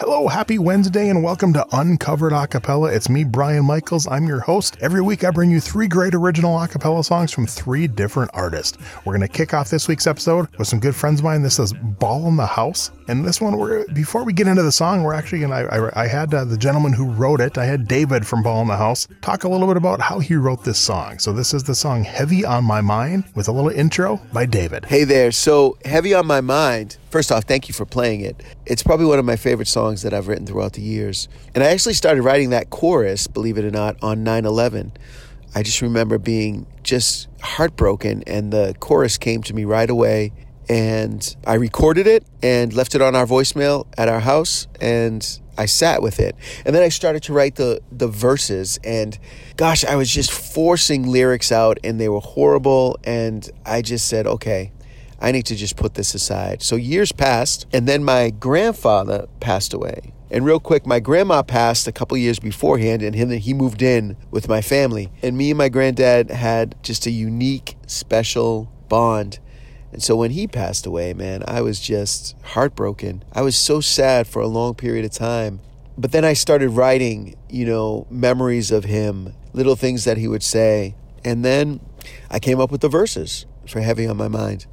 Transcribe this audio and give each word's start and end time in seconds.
Hello, 0.00 0.28
happy 0.28 0.60
Wednesday, 0.60 1.08
and 1.08 1.24
welcome 1.24 1.52
to 1.54 1.66
Uncovered 1.72 2.32
Acapella. 2.32 2.94
It's 2.94 3.08
me, 3.08 3.24
Brian 3.24 3.64
Michaels. 3.64 4.06
I'm 4.06 4.28
your 4.28 4.38
host. 4.38 4.76
Every 4.80 5.00
week, 5.00 5.24
I 5.24 5.32
bring 5.32 5.50
you 5.50 5.58
three 5.58 5.88
great 5.88 6.14
original 6.14 6.56
acapella 6.56 7.04
songs 7.04 7.32
from 7.32 7.48
three 7.48 7.88
different 7.88 8.30
artists. 8.32 8.78
We're 9.04 9.16
going 9.16 9.26
to 9.26 9.36
kick 9.36 9.54
off 9.54 9.70
this 9.70 9.88
week's 9.88 10.06
episode 10.06 10.46
with 10.56 10.68
some 10.68 10.78
good 10.78 10.94
friends 10.94 11.18
of 11.18 11.24
mine. 11.24 11.42
This 11.42 11.58
is 11.58 11.72
Ball 11.72 12.28
in 12.28 12.36
the 12.36 12.46
House, 12.46 12.92
and 13.08 13.24
this 13.24 13.40
one, 13.40 13.56
we're 13.56 13.86
before 13.88 14.22
we 14.22 14.34
get 14.34 14.46
into 14.46 14.62
the 14.62 14.70
song, 14.70 15.02
we're 15.02 15.14
actually 15.14 15.40
going 15.40 15.50
to. 15.50 15.90
I, 15.94 16.06
had 16.06 16.32
uh, 16.34 16.44
the 16.44 16.58
gentleman 16.58 16.92
who 16.92 17.10
wrote 17.10 17.40
it. 17.40 17.56
I 17.56 17.64
had 17.64 17.88
David 17.88 18.26
from 18.26 18.42
Ball 18.42 18.60
in 18.62 18.68
the 18.68 18.76
House 18.76 19.08
talk 19.22 19.44
a 19.44 19.48
little 19.48 19.66
bit 19.66 19.78
about 19.78 20.00
how 20.00 20.18
he 20.18 20.36
wrote 20.36 20.64
this 20.64 20.78
song. 20.78 21.18
So 21.18 21.32
this 21.32 21.54
is 21.54 21.64
the 21.64 21.74
song 21.74 22.04
"Heavy 22.04 22.44
on 22.44 22.64
My 22.64 22.82
Mind" 22.82 23.24
with 23.34 23.48
a 23.48 23.52
little 23.52 23.70
intro 23.70 24.20
by 24.32 24.44
David. 24.44 24.84
Hey 24.84 25.04
there. 25.04 25.32
So, 25.32 25.78
Heavy 25.86 26.12
on 26.12 26.26
My 26.26 26.42
Mind, 26.42 26.98
first 27.10 27.32
off, 27.32 27.44
thank 27.44 27.66
you 27.68 27.74
for 27.74 27.86
playing 27.86 28.20
it. 28.20 28.42
It's 28.66 28.82
probably 28.82 29.06
one 29.06 29.18
of 29.18 29.24
my 29.24 29.36
favorite 29.36 29.68
songs 29.68 30.02
that 30.02 30.12
I've 30.12 30.28
written 30.28 30.46
throughout 30.46 30.74
the 30.74 30.82
years. 30.82 31.28
And 31.54 31.64
I 31.64 31.68
actually 31.68 31.94
started 31.94 32.22
writing 32.22 32.50
that 32.50 32.68
chorus, 32.68 33.26
believe 33.26 33.56
it 33.56 33.64
or 33.64 33.70
not, 33.70 33.96
on 34.02 34.22
9 34.22 34.44
11. 34.44 34.92
I 35.54 35.62
just 35.62 35.80
remember 35.80 36.18
being 36.18 36.66
just 36.82 37.28
heartbroken, 37.40 38.22
and 38.26 38.52
the 38.52 38.74
chorus 38.80 39.16
came 39.16 39.42
to 39.44 39.54
me 39.54 39.64
right 39.64 39.88
away. 39.88 40.32
And 40.68 41.36
I 41.46 41.54
recorded 41.54 42.06
it 42.06 42.24
and 42.42 42.72
left 42.72 42.94
it 42.94 43.00
on 43.00 43.16
our 43.16 43.26
voicemail 43.26 43.86
at 43.96 44.08
our 44.08 44.20
house, 44.20 44.66
and 44.80 45.40
I 45.56 45.66
sat 45.66 46.02
with 46.02 46.20
it. 46.20 46.36
And 46.64 46.74
then 46.74 46.82
I 46.82 46.88
started 46.88 47.22
to 47.24 47.32
write 47.32 47.56
the, 47.56 47.80
the 47.90 48.08
verses, 48.08 48.78
and 48.84 49.18
gosh, 49.56 49.84
I 49.84 49.96
was 49.96 50.10
just 50.10 50.30
forcing 50.30 51.06
lyrics 51.06 51.50
out, 51.50 51.78
and 51.82 51.98
they 51.98 52.08
were 52.08 52.20
horrible. 52.20 52.98
And 53.04 53.48
I 53.64 53.82
just 53.82 54.08
said, 54.08 54.26
okay, 54.26 54.72
I 55.20 55.32
need 55.32 55.46
to 55.46 55.56
just 55.56 55.76
put 55.76 55.94
this 55.94 56.14
aside. 56.14 56.62
So 56.62 56.76
years 56.76 57.12
passed, 57.12 57.66
and 57.72 57.88
then 57.88 58.04
my 58.04 58.30
grandfather 58.30 59.26
passed 59.40 59.72
away. 59.72 60.12
And 60.30 60.44
real 60.44 60.60
quick, 60.60 60.86
my 60.86 61.00
grandma 61.00 61.42
passed 61.42 61.88
a 61.88 61.92
couple 61.92 62.16
years 62.18 62.38
beforehand, 62.38 63.02
and 63.02 63.14
him 63.14 63.30
he 63.30 63.54
moved 63.54 63.82
in 63.82 64.16
with 64.30 64.48
my 64.48 64.60
family. 64.60 65.10
And 65.22 65.36
me 65.36 65.50
and 65.50 65.58
my 65.58 65.70
granddad 65.70 66.30
had 66.30 66.76
just 66.82 67.06
a 67.06 67.10
unique, 67.10 67.76
special 67.86 68.70
bond. 68.88 69.38
And 69.92 70.02
so 70.02 70.16
when 70.16 70.32
he 70.32 70.46
passed 70.46 70.86
away, 70.86 71.14
man, 71.14 71.42
I 71.46 71.62
was 71.62 71.80
just 71.80 72.36
heartbroken. 72.42 73.24
I 73.32 73.42
was 73.42 73.56
so 73.56 73.80
sad 73.80 74.26
for 74.26 74.42
a 74.42 74.46
long 74.46 74.74
period 74.74 75.04
of 75.04 75.12
time. 75.12 75.60
But 75.96 76.12
then 76.12 76.24
I 76.24 76.34
started 76.34 76.70
writing, 76.70 77.36
you 77.48 77.66
know, 77.66 78.06
memories 78.10 78.70
of 78.70 78.84
him, 78.84 79.34
little 79.52 79.76
things 79.76 80.04
that 80.04 80.16
he 80.16 80.28
would 80.28 80.42
say. 80.42 80.94
And 81.24 81.44
then 81.44 81.80
I 82.30 82.38
came 82.38 82.60
up 82.60 82.70
with 82.70 82.82
the 82.82 82.88
verses 82.88 83.46
for 83.66 83.80
Heavy 83.80 84.06
on 84.06 84.16
My 84.16 84.28
Mind. 84.28 84.66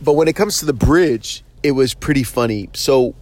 But 0.00 0.14
when 0.14 0.28
it 0.28 0.36
comes 0.36 0.58
to 0.58 0.66
the 0.66 0.72
bridge, 0.72 1.42
it 1.62 1.72
was 1.72 1.94
pretty 1.94 2.22
funny. 2.22 2.68
So 2.74 3.14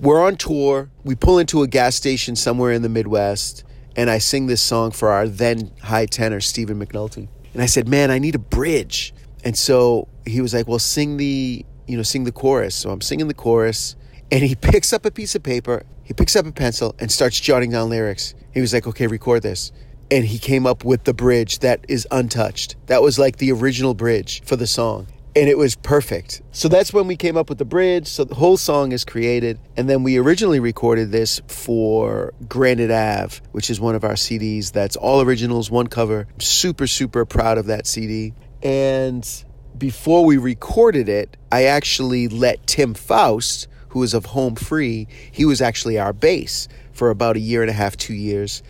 we're 0.00 0.22
on 0.22 0.36
tour. 0.36 0.90
We 1.04 1.14
pull 1.14 1.38
into 1.38 1.62
a 1.62 1.66
gas 1.66 1.94
station 1.94 2.36
somewhere 2.36 2.72
in 2.72 2.82
the 2.82 2.88
Midwest, 2.88 3.64
and 3.96 4.10
I 4.10 4.18
sing 4.18 4.46
this 4.46 4.60
song 4.60 4.90
for 4.90 5.08
our 5.10 5.26
then 5.26 5.70
high 5.82 6.06
tenor, 6.06 6.40
Stephen 6.40 6.84
McNulty. 6.84 7.28
And 7.54 7.62
I 7.62 7.66
said, 7.66 7.88
"Man, 7.88 8.10
I 8.10 8.18
need 8.18 8.34
a 8.34 8.40
bridge." 8.40 9.14
And 9.44 9.56
so 9.56 10.08
he 10.26 10.40
was 10.40 10.54
like, 10.54 10.66
"Well, 10.68 10.78
sing 10.78 11.16
the, 11.16 11.64
you 11.86 11.96
know, 11.96 12.02
sing 12.02 12.24
the 12.24 12.32
chorus." 12.32 12.74
So 12.74 12.90
I'm 12.90 13.00
singing 13.00 13.28
the 13.28 13.34
chorus, 13.34 13.96
and 14.30 14.42
he 14.42 14.54
picks 14.54 14.92
up 14.92 15.04
a 15.04 15.10
piece 15.10 15.34
of 15.34 15.42
paper, 15.42 15.84
he 16.02 16.14
picks 16.14 16.36
up 16.36 16.46
a 16.46 16.52
pencil, 16.52 16.94
and 16.98 17.10
starts 17.10 17.40
jotting 17.40 17.70
down 17.70 17.90
lyrics. 17.90 18.34
He 18.52 18.60
was 18.60 18.72
like, 18.72 18.86
"Okay, 18.86 19.06
record 19.06 19.42
this." 19.42 19.72
And 20.10 20.24
he 20.24 20.38
came 20.38 20.66
up 20.66 20.84
with 20.84 21.04
the 21.04 21.14
bridge 21.14 21.60
that 21.60 21.84
is 21.88 22.06
untouched. 22.10 22.76
That 22.86 23.02
was 23.02 23.18
like 23.18 23.38
the 23.38 23.50
original 23.52 23.94
bridge 23.94 24.42
for 24.44 24.54
the 24.54 24.66
song 24.66 25.06
and 25.36 25.48
it 25.48 25.58
was 25.58 25.74
perfect. 25.74 26.42
So 26.52 26.68
that's 26.68 26.92
when 26.92 27.06
we 27.06 27.16
came 27.16 27.36
up 27.36 27.48
with 27.48 27.58
the 27.58 27.64
bridge. 27.64 28.06
So 28.06 28.24
the 28.24 28.34
whole 28.34 28.56
song 28.56 28.92
is 28.92 29.04
created. 29.04 29.58
And 29.76 29.88
then 29.88 30.02
we 30.02 30.16
originally 30.16 30.60
recorded 30.60 31.10
this 31.10 31.40
for 31.48 32.32
Granite 32.48 32.90
Ave, 32.90 33.40
which 33.52 33.70
is 33.70 33.80
one 33.80 33.94
of 33.94 34.04
our 34.04 34.14
CDs 34.14 34.72
that's 34.72 34.96
all 34.96 35.20
originals, 35.20 35.70
one 35.70 35.88
cover. 35.88 36.26
I'm 36.32 36.40
super, 36.40 36.86
super 36.86 37.24
proud 37.24 37.58
of 37.58 37.66
that 37.66 37.86
CD. 37.86 38.32
And 38.62 39.28
before 39.76 40.24
we 40.24 40.36
recorded 40.36 41.08
it, 41.08 41.36
I 41.50 41.64
actually 41.64 42.28
let 42.28 42.66
Tim 42.66 42.94
Foust, 42.94 43.68
who 43.88 44.02
is 44.02 44.14
of 44.14 44.26
Home 44.26 44.54
Free, 44.54 45.08
he 45.30 45.44
was 45.44 45.60
actually 45.60 45.98
our 45.98 46.12
bass 46.12 46.68
for 46.92 47.10
about 47.10 47.36
a 47.36 47.40
year 47.40 47.62
and 47.62 47.70
a 47.70 47.74
half, 47.74 47.96
two 47.96 48.14
years. 48.14 48.62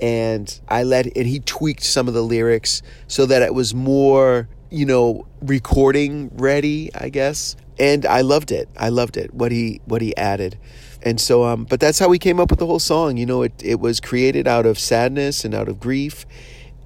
And 0.00 0.60
I 0.68 0.82
let, 0.84 1.06
and 1.16 1.26
he 1.26 1.40
tweaked 1.40 1.82
some 1.82 2.08
of 2.08 2.14
the 2.14 2.22
lyrics 2.22 2.82
so 3.06 3.26
that 3.26 3.42
it 3.42 3.54
was 3.54 3.74
more 3.74 4.48
you 4.70 4.86
know, 4.86 5.26
recording 5.42 6.30
ready, 6.34 6.90
I 6.94 7.08
guess. 7.08 7.56
And 7.78 8.06
I 8.06 8.20
loved 8.20 8.52
it. 8.52 8.68
I 8.76 8.88
loved 8.90 9.16
it. 9.16 9.34
What 9.34 9.52
he 9.52 9.80
what 9.84 10.00
he 10.00 10.16
added. 10.16 10.58
And 11.02 11.20
so 11.20 11.44
um 11.44 11.64
but 11.64 11.80
that's 11.80 11.98
how 11.98 12.08
we 12.08 12.18
came 12.18 12.38
up 12.38 12.50
with 12.50 12.58
the 12.58 12.66
whole 12.66 12.78
song. 12.78 13.16
You 13.16 13.26
know, 13.26 13.42
it 13.42 13.52
it 13.62 13.80
was 13.80 14.00
created 14.00 14.46
out 14.46 14.66
of 14.66 14.78
sadness 14.78 15.44
and 15.44 15.54
out 15.54 15.68
of 15.68 15.80
grief. 15.80 16.24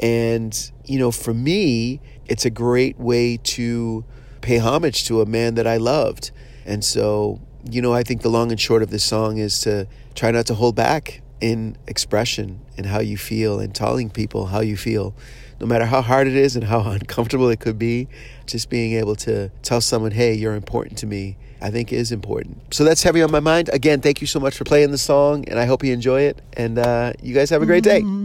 And, 0.00 0.72
you 0.84 0.98
know, 0.98 1.12
for 1.12 1.32
me, 1.32 2.00
it's 2.26 2.44
a 2.44 2.50
great 2.50 2.98
way 2.98 3.36
to 3.36 4.04
pay 4.40 4.58
homage 4.58 5.06
to 5.06 5.20
a 5.20 5.26
man 5.26 5.54
that 5.54 5.66
I 5.66 5.76
loved. 5.76 6.30
And 6.66 6.84
so, 6.84 7.40
you 7.70 7.80
know, 7.80 7.92
I 7.92 8.02
think 8.02 8.22
the 8.22 8.28
long 8.28 8.50
and 8.50 8.60
short 8.60 8.82
of 8.82 8.90
this 8.90 9.04
song 9.04 9.38
is 9.38 9.60
to 9.60 9.86
try 10.14 10.30
not 10.30 10.46
to 10.46 10.54
hold 10.54 10.76
back 10.76 11.22
in 11.40 11.76
expression 11.86 12.60
and 12.76 12.86
how 12.86 13.00
you 13.00 13.16
feel 13.16 13.60
and 13.60 13.74
telling 13.74 14.10
people 14.10 14.46
how 14.46 14.60
you 14.60 14.76
feel 14.76 15.14
no 15.60 15.66
matter 15.66 15.86
how 15.86 16.02
hard 16.02 16.26
it 16.26 16.36
is 16.36 16.56
and 16.56 16.64
how 16.64 16.80
uncomfortable 16.90 17.48
it 17.48 17.60
could 17.60 17.78
be, 17.78 18.08
just 18.46 18.68
being 18.70 18.94
able 18.94 19.16
to 19.16 19.50
tell 19.62 19.80
someone, 19.80 20.10
hey, 20.10 20.34
you're 20.34 20.54
important 20.54 20.98
to 20.98 21.06
me, 21.06 21.36
I 21.60 21.70
think 21.70 21.92
is 21.92 22.12
important. 22.12 22.74
So 22.74 22.84
that's 22.84 23.02
heavy 23.02 23.22
on 23.22 23.30
my 23.30 23.41
mind. 23.41 23.70
Again, 23.72 24.00
thank 24.00 24.20
you 24.20 24.26
so 24.26 24.41
much 24.41 24.56
for 24.56 24.64
playing 24.64 24.91
the 24.91 24.98
song, 24.98 25.48
and 25.48 25.58
I 25.58 25.64
hope 25.64 25.84
you 25.84 25.92
enjoy 25.92 26.22
it. 26.22 26.42
And 26.54 26.78
uh, 26.78 27.12
you 27.22 27.34
guys 27.34 27.50
have 27.50 27.62
a 27.62 27.66
great 27.66 27.84
day. 27.84 28.00
You 28.00 28.23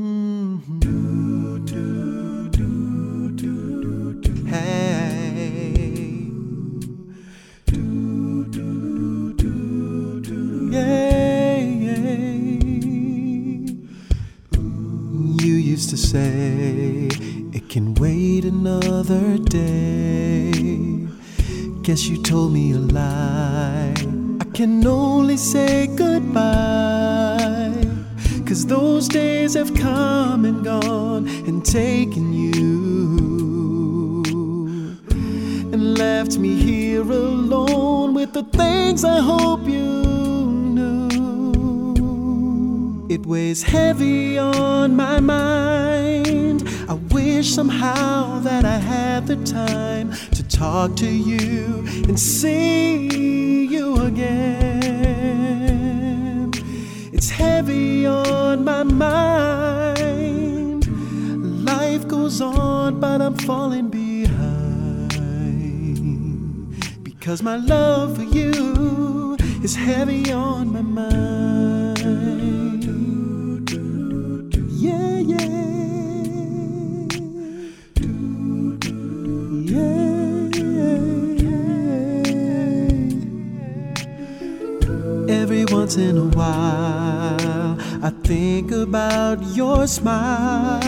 told 22.29 22.53
me 22.53 22.71
a 22.73 22.77
lie. 22.77 23.95
I 24.39 24.45
can 24.53 24.85
only 24.85 25.35
say 25.35 25.87
goodbye. 25.87 27.73
Cause 28.45 28.67
those 28.67 29.07
days 29.07 29.55
have 29.55 29.73
come 29.73 30.45
and 30.45 30.63
gone 30.63 31.27
and 31.47 31.65
taken 31.65 32.31
you. 32.31 32.61
And 35.73 35.97
left 35.97 36.37
me 36.37 36.53
here 36.53 37.01
alone 37.01 38.13
with 38.13 38.33
the 38.33 38.43
things 38.43 39.03
I 39.03 39.21
hope 39.21 39.67
you 39.67 40.03
knew. 40.75 41.07
It 43.09 43.25
weighs 43.25 43.63
heavy 43.63 44.37
on 44.37 44.95
my 44.95 45.19
mind. 45.19 46.69
I 46.87 46.93
wish 46.93 47.55
somehow 47.55 48.39
that 48.41 48.65
I 48.65 48.77
had 48.77 49.25
the 49.25 49.37
time 49.45 50.13
talk 50.59 50.93
to 50.97 51.09
you 51.09 51.85
and 52.09 52.19
see 52.19 53.07
you 53.65 53.95
again. 54.01 54.51
It's 57.13 57.29
heavy 57.29 58.05
on 58.05 58.65
my 58.65 58.83
mind. 58.83 60.85
Life 61.65 62.09
goes 62.09 62.41
on, 62.41 62.99
but 62.99 63.21
I'm 63.21 63.35
falling 63.35 63.87
behind 63.87 65.13
because 67.03 67.41
my 67.41 67.55
love 67.55 68.17
for 68.17 68.23
you 68.23 69.37
is 69.63 69.77
heavy 69.77 70.29
on 70.33 70.73
my 70.73 70.81
mind. 70.81 71.99
Yeah, 74.85 75.19
yeah. 75.19 75.58
Once 85.89 85.97
in 85.97 86.17
a 86.19 86.29
while 86.37 87.77
I 88.03 88.11
think 88.23 88.71
about 88.71 89.41
your 89.55 89.87
smile 89.87 90.83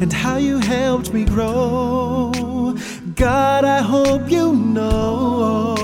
and 0.00 0.12
how 0.12 0.36
you 0.36 0.58
helped 0.58 1.12
me 1.12 1.24
grow. 1.24 2.76
God, 3.16 3.64
I 3.64 3.82
hope 3.82 4.30
you 4.30 4.52
know. 4.52 5.74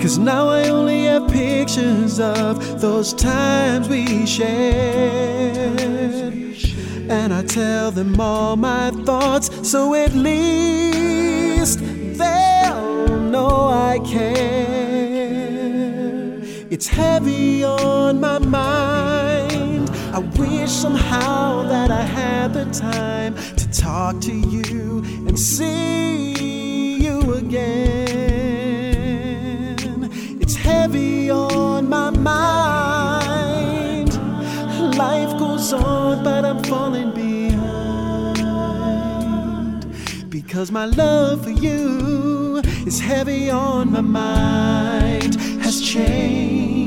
Cause 0.00 0.18
now 0.18 0.48
I 0.48 0.68
only 0.70 1.04
have 1.04 1.30
pictures 1.30 2.18
of 2.18 2.80
those 2.80 3.14
times 3.14 3.88
we 3.88 4.26
shared. 4.26 5.54
And 7.08 7.32
I 7.32 7.44
tell 7.44 7.92
them 7.92 8.18
all 8.18 8.56
my 8.56 8.90
thoughts, 9.04 9.70
so 9.70 9.94
at 9.94 10.14
least 10.14 11.78
they'll 12.18 13.20
know 13.20 13.68
I 13.68 14.00
care. 14.04 14.83
Heavy 17.04 17.64
on 17.64 18.20
my 18.20 18.38
mind. 18.38 19.90
I 20.12 20.18
wish 20.38 20.70
somehow 20.70 21.62
that 21.68 21.90
I 21.90 22.02
had 22.02 22.54
the 22.54 22.64
time 22.72 23.34
to 23.56 23.70
talk 23.70 24.20
to 24.22 24.32
you 24.32 25.02
and 25.26 25.38
see 25.38 26.96
you 27.04 27.34
again. 27.34 28.14
It's 30.40 30.54
heavy 30.56 31.30
on 31.30 31.88
my 31.88 32.10
mind. 32.10 34.14
Life 34.96 35.36
goes 35.38 35.72
on, 35.72 36.22
but 36.24 36.44
I'm 36.44 36.62
falling 36.64 37.12
behind. 37.12 37.64
Because 40.30 40.70
my 40.70 40.86
love 40.86 41.44
for 41.44 41.50
you 41.50 42.58
is 42.86 43.00
heavy 43.00 43.50
on 43.50 43.92
my 43.92 44.00
mind, 44.00 45.34
has 45.64 45.80
changed, 45.80 46.83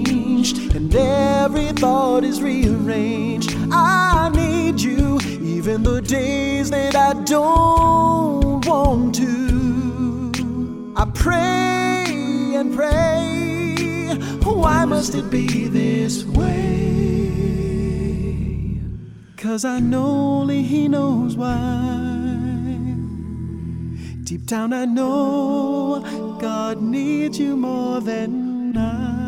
and 0.56 0.94
every 0.96 1.72
thought 1.74 2.24
is 2.24 2.42
rearranged. 2.42 3.54
I 3.72 4.30
need 4.34 4.80
you, 4.80 5.20
even 5.42 5.84
the 5.84 6.02
days 6.02 6.70
that 6.70 6.96
I 6.96 7.14
don't 7.24 8.66
want 8.66 9.16
to. 9.16 10.94
I 10.96 11.06
pray 11.14 12.56
and 12.56 12.74
pray. 12.74 14.16
Why 14.44 14.86
must 14.86 15.16
it 15.16 15.30
be 15.30 15.68
this 15.68 16.24
way? 16.24 16.48
Cause 19.36 19.66
I 19.66 19.80
know 19.80 20.08
only 20.40 20.64
He 20.64 20.88
knows 20.88 21.36
why. 21.36 21.58
Deep 24.24 24.46
down, 24.46 24.74
I 24.74 24.86
know 24.86 26.38
God 26.40 26.82
needs 26.82 27.40
you 27.40 27.56
more 27.56 28.02
than 28.02 28.58
It's 28.74 29.27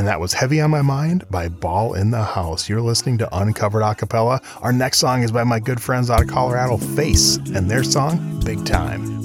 And 0.00 0.08
that 0.08 0.18
was 0.18 0.32
Heavy 0.32 0.62
on 0.62 0.70
My 0.70 0.80
Mind 0.80 1.26
by 1.30 1.50
Ball 1.50 1.92
in 1.92 2.10
the 2.10 2.22
House. 2.22 2.70
You're 2.70 2.80
listening 2.80 3.18
to 3.18 3.36
Uncovered 3.36 3.82
Acapella. 3.82 4.42
Our 4.62 4.72
next 4.72 4.96
song 4.96 5.22
is 5.22 5.30
by 5.30 5.44
my 5.44 5.60
good 5.60 5.78
friends 5.78 6.08
out 6.08 6.22
of 6.22 6.26
Colorado, 6.26 6.78
Face, 6.78 7.36
and 7.36 7.70
their 7.70 7.84
song, 7.84 8.40
Big 8.42 8.64
Time. 8.64 9.19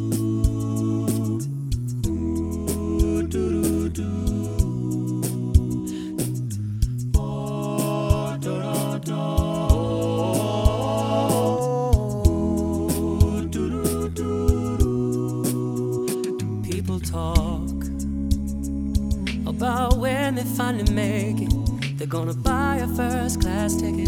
Finally 20.58 20.92
make 20.92 21.42
it. 21.42 21.98
They're 21.98 22.08
gonna 22.08 22.34
buy 22.34 22.78
a 22.78 22.88
first 22.88 23.42
class 23.42 23.76
ticket 23.76 24.08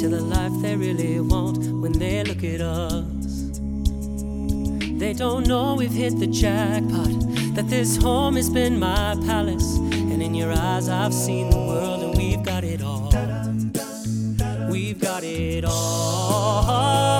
to 0.00 0.08
the 0.08 0.20
life 0.20 0.52
they 0.62 0.76
really 0.76 1.20
want 1.20 1.58
when 1.58 1.92
they 1.92 2.24
look 2.24 2.42
at 2.44 2.60
us. 2.60 3.04
They 4.98 5.12
don't 5.12 5.46
know 5.46 5.74
we've 5.74 5.92
hit 5.92 6.18
the 6.18 6.26
jackpot, 6.26 7.54
that 7.54 7.66
this 7.68 7.96
home 7.96 8.36
has 8.36 8.50
been 8.50 8.78
my 8.78 9.16
palace. 9.26 9.76
And 9.76 10.22
in 10.22 10.34
your 10.34 10.52
eyes, 10.52 10.88
I've 10.88 11.14
seen 11.14 11.50
the 11.50 11.56
world, 11.56 12.02
and 12.02 12.16
we've 12.16 12.42
got 12.42 12.64
it 12.64 12.82
all. 12.82 13.10
We've 14.70 14.98
got 14.98 15.22
it 15.22 15.64
all. 15.64 17.17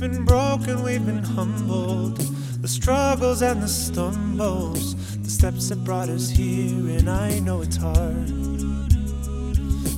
We've 0.00 0.12
been 0.12 0.24
broken, 0.24 0.82
we've 0.82 1.06
been 1.06 1.22
humbled. 1.22 2.18
The 2.60 2.68
struggles 2.68 3.40
and 3.42 3.62
the 3.62 3.68
stumbles, 3.68 5.16
the 5.18 5.30
steps 5.30 5.68
that 5.70 5.84
brought 5.84 6.08
us 6.08 6.28
here, 6.28 6.98
and 6.98 7.08
I 7.08 7.38
know 7.38 7.62
it's 7.62 7.76
hard. 7.76 8.26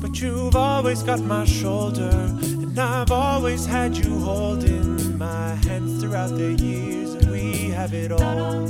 But 0.00 0.20
you've 0.20 0.54
always 0.54 1.02
got 1.02 1.20
my 1.20 1.44
shoulder, 1.44 2.10
and 2.12 2.78
I've 2.78 3.10
always 3.10 3.66
had 3.66 3.96
you 3.96 4.18
holding 4.20 5.18
my 5.18 5.54
hands 5.66 6.00
throughout 6.00 6.30
the 6.30 6.52
years, 6.54 7.14
and 7.14 7.32
we 7.32 7.70
have 7.70 7.92
it 7.92 8.12
all. 8.12 8.64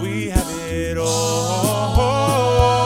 We 0.00 0.28
have 0.28 0.70
it 0.70 0.96
all. 0.96 2.83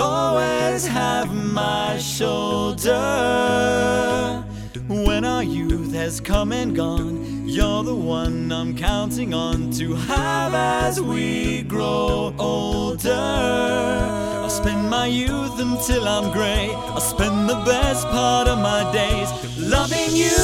Always 0.00 0.86
have 0.86 1.32
my 1.32 1.98
shoulder. 1.98 2.96
When 4.88 5.24
our 5.24 5.44
youth 5.44 5.92
has 5.94 6.20
come 6.20 6.52
and 6.52 6.74
gone, 6.74 7.46
you're 7.46 7.84
the 7.84 7.94
one 7.94 8.50
I'm 8.50 8.76
counting 8.76 9.34
on 9.34 9.70
to 9.72 9.94
have 9.94 10.54
as 10.54 11.00
we 11.00 11.62
grow 11.62 12.34
older. 12.38 13.10
I'll 13.12 14.50
spend 14.50 14.88
my 14.88 15.06
youth 15.06 15.60
until 15.60 16.08
I'm 16.08 16.32
gray. 16.32 16.72
I'll 16.74 17.00
spend 17.00 17.48
the 17.48 17.62
best 17.64 18.06
part 18.08 18.48
of 18.48 18.58
my 18.58 18.90
days 18.92 19.30
loving 19.58 20.16
you. 20.16 20.36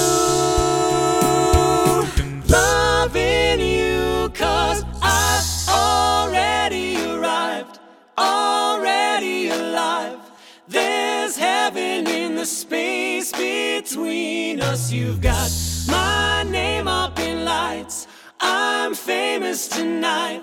Loving 2.49 3.61
you, 3.61 4.31
cause 4.35 4.85
space 12.47 13.33
between 13.33 14.61
us. 14.61 14.93
You've 14.93 15.21
got 15.21 15.51
my 15.89 16.45
name 16.45 16.87
up 16.87 17.19
in 17.19 17.45
lights. 17.45 18.07
I'm 18.41 18.95
famous 18.95 19.69
tonight. 19.69 20.43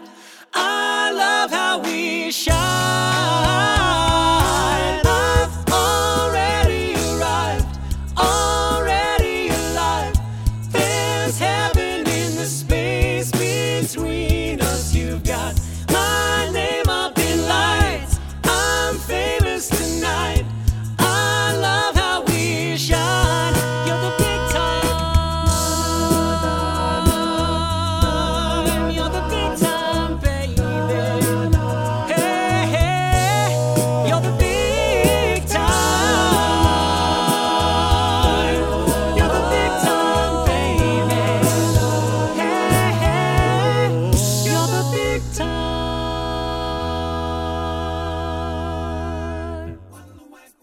I 0.54 1.12
love 1.12 1.52
how 1.52 1.80
we 1.80 2.32
shine. 2.32 3.83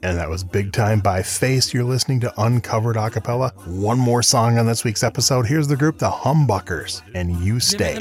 And 0.03 0.17
that 0.17 0.31
was 0.31 0.43
Big 0.43 0.73
Time 0.73 1.01
by 1.01 1.23
Face. 1.23 1.75
You're 1.75 1.85
listening 1.85 2.21
to 2.21 2.33
Uncovered 2.43 2.97
Acapella. 2.97 3.53
One 3.67 3.99
more 3.99 4.23
song 4.23 4.57
on 4.57 4.65
this 4.67 4.83
week's 4.83 5.03
episode. 5.03 5.47
Here's 5.47 5.69
the 5.69 5.77
group, 5.77 5.99
the 5.99 6.09
Humbuckers, 6.09 7.03
and 7.15 7.39
You 7.41 7.61
Stay. 7.61 7.99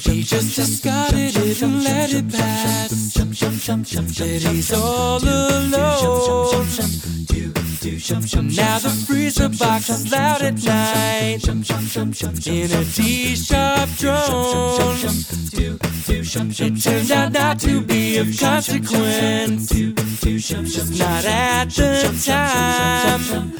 He 0.00 0.22
just 0.22 0.56
discarded 0.56 1.36
it 1.36 1.62
and 1.62 1.84
let 1.84 2.12
it 2.12 2.32
pass. 2.32 2.90
That 2.90 4.72
all 4.72 5.18
alone. 5.18 5.47
Now 8.56 8.78
the 8.78 8.90
freezer 9.06 9.48
box 9.48 9.88
is 9.90 10.10
loud 10.10 10.42
at 10.42 10.62
night. 10.64 11.46
In 12.46 12.70
a 12.72 12.84
D-sharp 12.84 13.88
drone. 13.98 14.94
It 16.10 16.82
turned 16.82 17.10
out 17.10 17.32
not 17.32 17.60
to 17.60 17.80
be 17.80 18.18
of 18.18 18.26
consequence. 18.38 19.72
Not 20.98 21.24
at 21.24 21.70
the 21.70 22.12
time. 22.24 23.52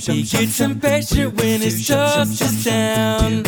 He 0.00 0.22
gets 0.22 0.60
impatient 0.60 1.34
when 1.40 1.60
his 1.60 1.86
toast 1.86 2.40
is 2.40 2.64
down 2.64 3.44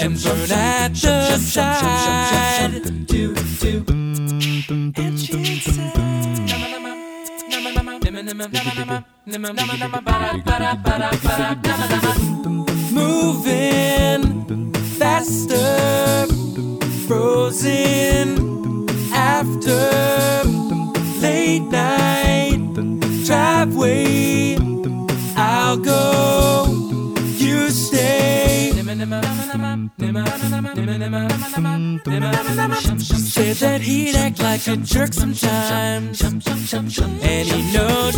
and 0.00 0.22
burn 0.22 0.52
at 0.52 0.94
the 0.94 1.38
side. 1.38 2.82
Moving 12.92 14.72
faster, 14.98 16.26
frozen 17.06 18.88
after 19.12 20.42
late 21.22 21.62
night 21.70 22.74
driveway. 23.24 24.56
I'll 25.36 25.76
go, 25.76 26.66
you 27.38 27.70
stay. 27.70 28.72
Said 33.36 33.56
that 33.56 33.80
he'd 33.82 34.16
act 34.16 34.42
like 34.42 34.66
a 34.66 34.76
jerk 34.78 35.12
sometimes, 35.12 36.18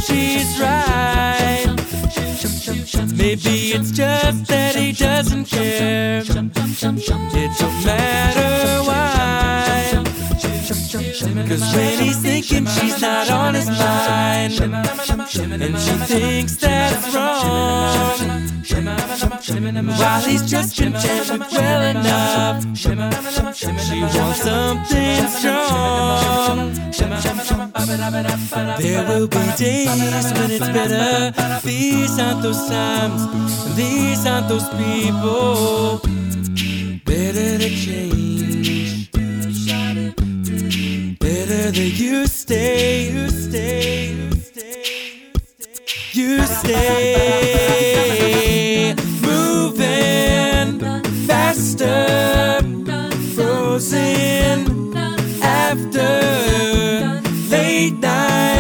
she's 0.01 0.61
right. 0.61 1.67
Maybe 3.15 3.73
it's 3.73 3.91
just 3.91 4.47
that 4.47 4.75
he 4.77 4.93
doesn't 4.93 5.47
care. 5.47 6.21
It 6.21 6.29
don't 7.59 7.85
matter 7.85 8.83
why. 8.89 9.18
Cause 11.47 11.75
when 11.75 11.99
he's 11.99 12.19
thinking 12.19 12.67
she's 12.67 13.01
not 13.01 13.31
on 13.31 13.55
his 13.55 13.69
mind, 13.69 14.61
and 15.63 15.79
she 15.79 15.93
thinks 16.07 16.57
that's 16.57 17.15
wrong. 17.15 18.49
While 19.99 20.21
he's 20.23 20.43
just 20.51 20.77
content 20.77 21.31
with 21.31 21.53
well 21.53 21.83
enough, 21.83 22.77
she 22.77 22.95
wants 22.95 24.43
something 24.43 25.27
strong. 25.29 26.73
There 28.79 29.05
will 29.09 29.29
be 29.29 29.53
days 29.57 30.33
when 30.33 30.51
it's 30.51 30.69
better. 30.69 31.61
These 31.65 32.19
aren't 32.19 32.43
those 32.43 32.69
times, 32.69 33.77
these 33.77 34.27
aren't 34.27 34.49
those 34.49 34.69
people. 34.71 36.01
Better 37.05 37.59
to 37.59 37.69
change. 37.71 38.18
That 41.69 41.77
you 41.77 42.27
stay, 42.27 43.11
you 43.11 43.29
stay, 43.29 44.15
you 44.15 44.33
stay, 44.33 45.33
you 46.15 46.47
stay. 46.47 47.75
Moving 49.21 50.81
faster, 51.27 52.63
frozen 53.35 54.97
after 55.43 57.21
late 57.51 57.99
night 57.99 58.58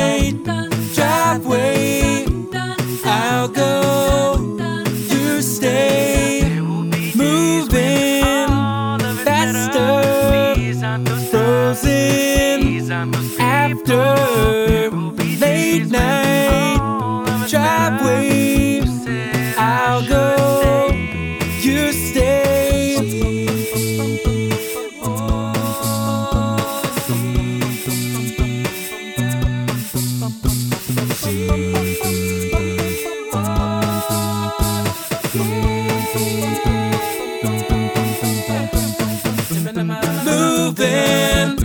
Moving 40.25 41.58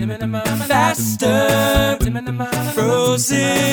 faster, 0.68 1.96
frozen 2.74 3.63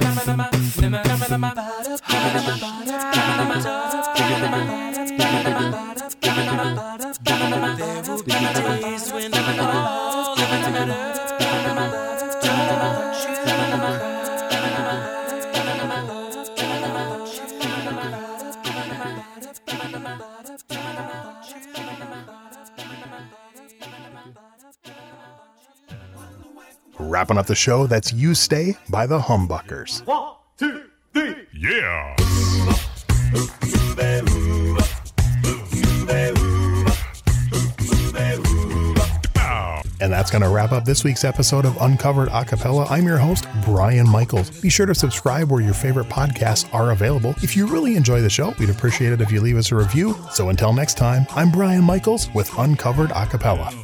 There 0.00 0.48
Wrapping 27.28 27.40
up 27.40 27.46
the 27.46 27.54
show, 27.54 27.86
that's 27.86 28.10
You 28.10 28.34
Stay 28.34 28.74
by 28.88 29.06
the 29.06 29.18
Humbuckers. 29.18 30.02
One, 30.06 30.32
two, 30.56 30.84
three. 31.12 31.46
Yeah. 31.52 32.16
And 40.00 40.10
that's 40.10 40.30
going 40.30 40.40
to 40.40 40.48
wrap 40.48 40.72
up 40.72 40.86
this 40.86 41.04
week's 41.04 41.22
episode 41.22 41.66
of 41.66 41.76
Uncovered 41.82 42.30
Acapella. 42.30 42.90
I'm 42.90 43.04
your 43.04 43.18
host, 43.18 43.46
Brian 43.62 44.08
Michaels. 44.08 44.48
Be 44.62 44.70
sure 44.70 44.86
to 44.86 44.94
subscribe 44.94 45.50
where 45.50 45.60
your 45.60 45.74
favorite 45.74 46.08
podcasts 46.08 46.72
are 46.72 46.92
available. 46.92 47.34
If 47.42 47.54
you 47.54 47.66
really 47.66 47.96
enjoy 47.96 48.22
the 48.22 48.30
show, 48.30 48.54
we'd 48.58 48.70
appreciate 48.70 49.12
it 49.12 49.20
if 49.20 49.30
you 49.30 49.42
leave 49.42 49.58
us 49.58 49.70
a 49.70 49.76
review. 49.76 50.16
So 50.32 50.48
until 50.48 50.72
next 50.72 50.96
time, 50.96 51.26
I'm 51.32 51.50
Brian 51.50 51.84
Michaels 51.84 52.32
with 52.32 52.50
Uncovered 52.56 53.10
Acapella. 53.10 53.74